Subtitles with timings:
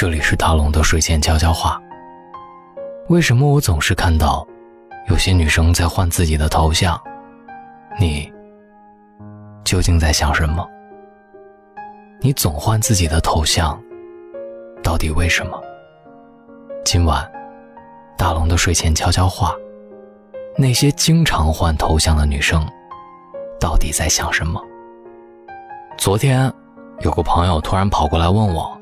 [0.00, 1.78] 这里是大龙的睡前悄悄话。
[3.08, 4.48] 为什么我总是看到
[5.10, 6.98] 有些女生在换自己的头像？
[7.98, 8.32] 你
[9.62, 10.66] 究竟在想什么？
[12.18, 13.78] 你总换自己的头像，
[14.82, 15.62] 到底为什么？
[16.82, 17.30] 今晚
[18.16, 19.54] 大龙的睡前悄悄话：
[20.56, 22.66] 那些经常换头像的女生，
[23.60, 24.58] 到底在想什么？
[25.98, 26.50] 昨天
[27.00, 28.79] 有个朋友突然跑过来问我。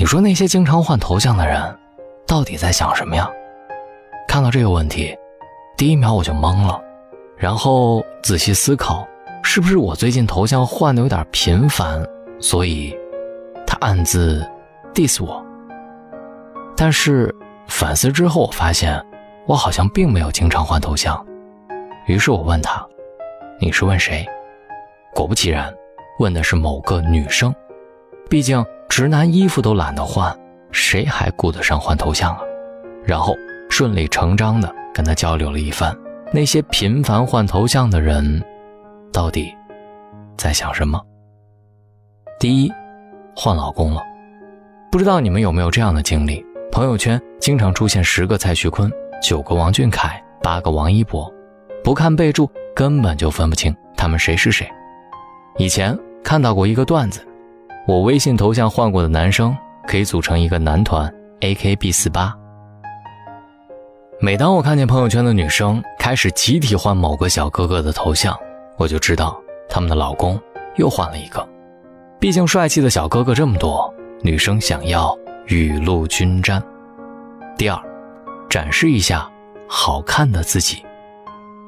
[0.00, 1.78] 你说那些经常换头像的人，
[2.26, 3.30] 到底在想什么呀？
[4.26, 5.14] 看到这个问题，
[5.76, 6.80] 第一秒我就懵了，
[7.36, 9.06] 然后仔细思考，
[9.42, 12.02] 是不是我最近头像换的有点频繁，
[12.40, 12.98] 所以
[13.66, 14.42] 他暗自
[14.94, 15.44] diss 我。
[16.74, 17.30] 但是
[17.68, 18.98] 反思之后，我发现
[19.46, 21.22] 我好像并没有经常换头像。
[22.06, 22.82] 于是我问他
[23.60, 24.26] ：“你是问谁？”
[25.14, 25.70] 果不其然，
[26.18, 27.54] 问的是某个女生。
[28.30, 28.64] 毕竟。
[28.90, 30.36] 直男衣服都懒得换，
[30.72, 32.40] 谁还顾得上换头像啊？
[33.04, 33.36] 然后
[33.70, 35.96] 顺理成章的跟他交流了一番，
[36.32, 38.42] 那些频繁换头像的人，
[39.12, 39.56] 到底
[40.36, 41.00] 在想什么？
[42.40, 42.72] 第一，
[43.36, 44.02] 换老公了，
[44.90, 46.44] 不知道你们有没有这样的经历？
[46.72, 48.90] 朋友圈经常出现十个蔡徐坤，
[49.22, 51.32] 九个王俊凯，八个王一博，
[51.84, 54.68] 不看备注根本就分不清他们谁是谁。
[55.58, 57.24] 以前看到过一个段子。
[57.86, 62.34] 我微信头像换过的男生可以组成一个男团 A K B 四八。
[64.20, 68.38] 每当我看见朋友圈的女生开始集体换某个小哥哥的头像，
[68.76, 70.38] 我就知道他们的老公
[70.76, 71.46] 又换了一个。
[72.18, 75.16] 毕竟帅气的小哥哥这么多，女生想要
[75.46, 76.62] 雨露均沾。
[77.56, 77.82] 第二，
[78.48, 79.28] 展示一下
[79.66, 80.84] 好看的自己。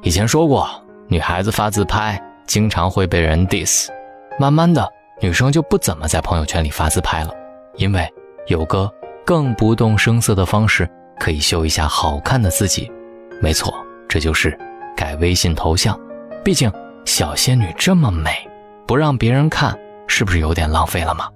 [0.03, 0.69] 以前说过，
[1.07, 3.89] 女孩子发自拍经常会被人 diss，
[4.39, 4.87] 慢慢的。
[5.21, 7.31] 女生就不怎么在朋友圈里发自拍了，
[7.75, 8.07] 因为
[8.47, 8.91] 有个
[9.25, 12.91] 更不动声色的方式可以秀一下好看的自己。
[13.41, 13.73] 没错，
[14.07, 14.57] 这就是
[14.95, 15.97] 改微信头像。
[16.43, 16.71] 毕竟
[17.05, 18.31] 小仙女这么美，
[18.85, 21.29] 不让别人看，是不是有点浪费了吗？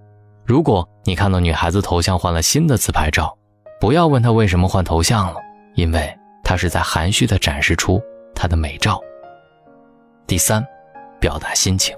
[0.45, 3.37] 如果你看到女孩子头像换了新的自拍照，
[3.79, 5.39] 不要问她为什么换头像了，
[5.75, 8.01] 因为她是在含蓄地展示出
[8.35, 8.99] 她的美照。
[10.25, 10.65] 第三，
[11.19, 11.95] 表达心情。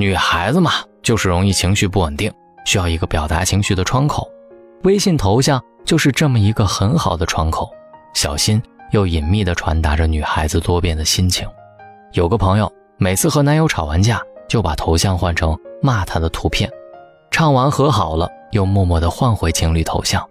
[0.00, 0.72] 女孩子嘛，
[1.02, 2.32] 就是容易情绪不稳定，
[2.64, 4.26] 需要一个表达情绪的窗口。
[4.84, 7.68] 微信头像就是这么一个很好的窗口，
[8.14, 8.62] 小心
[8.92, 11.46] 又隐秘地传达着女孩子多变的心情。
[12.14, 16.70] 有个朋友，每次和男友吵完架，就把头像换成骂他的图片，
[17.30, 20.26] 唱完和好了，又默默地换回情侣头像。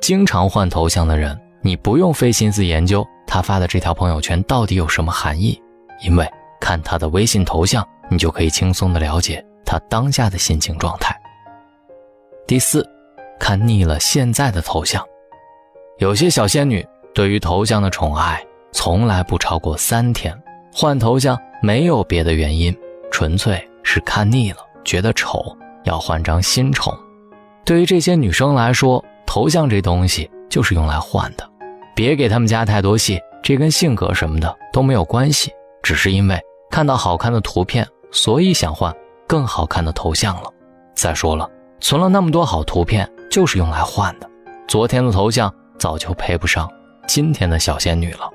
[0.00, 5.60] 经常换头像的人，你不用费心思研究他发的这条朋友圈到底有什么含义，
[6.00, 6.24] 因为
[6.60, 7.84] 看他的微信头像。
[8.10, 11.16] 你就可以轻松的了解他当下的心情状态。
[12.46, 12.84] 第四，
[13.38, 15.02] 看腻了现在的头像，
[15.98, 16.84] 有些小仙女
[17.14, 20.36] 对于头像的宠爱从来不超过三天，
[20.72, 22.76] 换头像没有别的原因，
[23.10, 26.92] 纯粹是看腻了，觉得丑，要换张新宠。
[27.64, 31.48] 对于这些女生来说，头像这东西就是用来换的，
[31.94, 37.86] 别给他们加太多戏，这跟性格什么的都没有关系，只是因为看到好看的图片。
[38.10, 38.94] 所以想换
[39.26, 40.50] 更好看的头像了。
[40.94, 41.48] 再说了，
[41.80, 44.28] 存了那么多好图片，就是用来换的。
[44.68, 46.70] 昨天的头像早就配不上
[47.06, 48.30] 今天的小仙女了。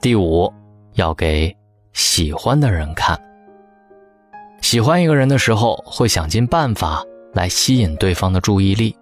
[0.00, 0.52] 第五，
[0.94, 1.54] 要给
[1.92, 3.18] 喜欢的人看。
[4.60, 8.96] 喜欢一个人的时候，会想尽办法来吸引对方的注意力。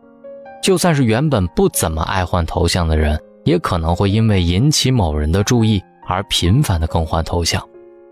[0.62, 7.62] 就算是原本不怎么爱换头像的人，也可能会因为引起某人的注意而频繁的更换头像，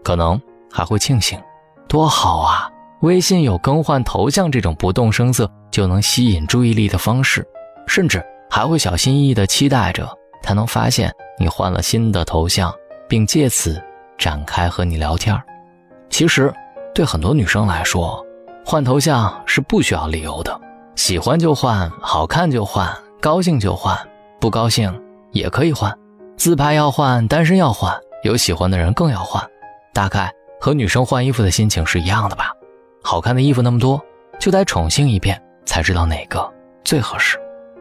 [0.03, 0.41] 可能。
[0.73, 1.39] 还会庆幸，
[1.89, 2.71] 多好啊！
[3.01, 7.47] 微信有更换头像这种不动声色就能吸引注意力的方式，
[7.87, 10.07] 甚至还会小心翼翼地期待着
[10.43, 12.73] 他能发现你换了新的头像，
[13.09, 13.83] 并借此
[14.19, 15.35] 展开和你聊天。
[16.11, 16.53] 其实，
[16.95, 18.23] 对很多女生来说，
[18.67, 20.61] 换头像是不需要理由的，
[20.95, 23.99] 喜欢就换，好看就换，高兴就换，
[24.39, 24.93] 不高兴
[25.33, 25.91] 也可以换。
[26.37, 29.43] 自拍要换，单身要换，有喜欢的人更要换。
[29.95, 30.31] 大概。
[30.61, 32.53] 和女生换衣服的心情是一样的吧？
[33.03, 33.99] 好看的衣服那么多，
[34.39, 36.53] 就得宠幸一遍才知道哪个
[36.85, 37.39] 最合适。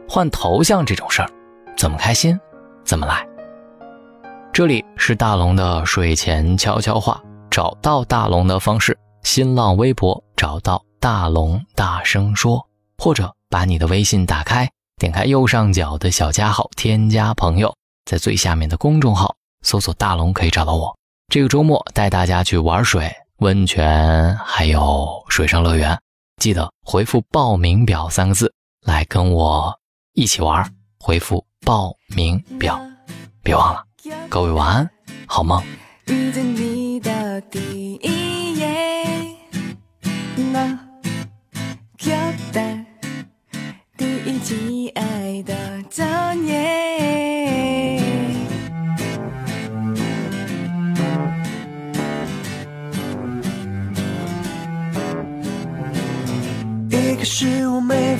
[0.07, 1.29] 换头像这种事儿，
[1.77, 2.39] 怎么开心
[2.85, 3.27] 怎么来。
[4.53, 7.21] 这里是大龙的睡前悄悄话，
[7.51, 12.65] 找到大龙的方式：新浪微博找到大龙大声说，
[12.97, 20.98] 或者把你的微信打开，点开右上角的小加号，添加朋友，在最下面的公众号搜索大龙可以找到我。
[21.29, 25.95] 这个周末带大家去玩水、温泉，还有水上乐园。
[26.37, 29.71] 记得回复“报名表”三个字，来跟我
[30.13, 30.67] 一起玩，
[30.99, 32.81] 回复报名表，
[33.43, 33.83] 别忘了。
[34.27, 34.89] 各位晚安，
[35.27, 35.63] 好梦。
[36.07, 39.05] 遇见你的第一夜，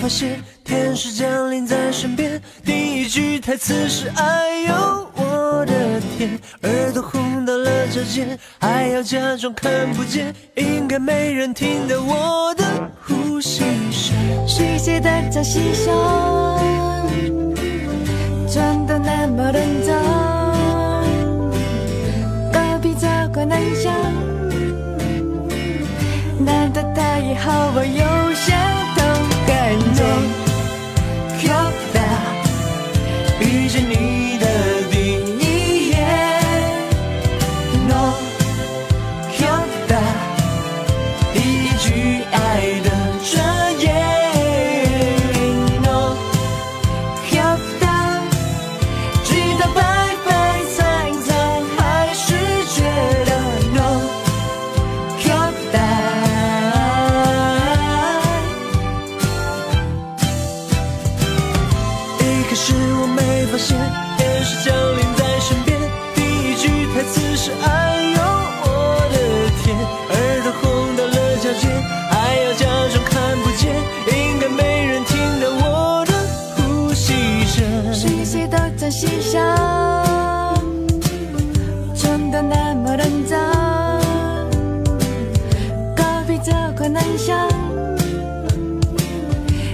[0.10, 4.74] 现，天使降临在身边，第一句台词是哎呦
[5.16, 12.64] 我的天，耳朵红到了脚尖，还要假装看不见，应该没人听到我的
[13.06, 13.62] 呼吸
[13.92, 14.16] 声。
[14.48, 15.96] 谁写的这戏声，
[18.52, 19.96] 真的那么认真？
[22.52, 23.94] 隔壁这个男生，
[26.44, 28.19] 难道他也和我有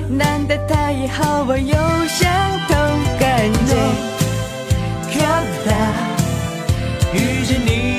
[0.09, 1.75] 难得他也和我有
[2.07, 2.29] 相
[2.67, 2.75] 同
[3.19, 4.15] 感觉。
[5.15, 5.45] come
[7.13, 7.94] 遇见你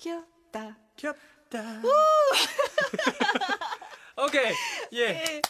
[0.00, 0.78] 귀엽다.
[0.96, 1.82] 귀엽다.
[4.16, 4.54] 오케이.
[4.92, 5.00] 예.
[5.00, 5.42] 예.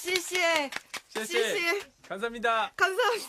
[0.00, 0.36] 씨씨.
[1.14, 1.82] 씨씨.
[2.08, 2.72] 감사합니다.
[2.76, 3.28] 감사합니다.